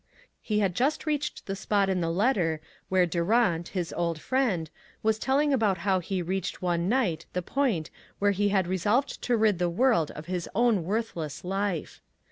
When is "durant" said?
3.05-3.67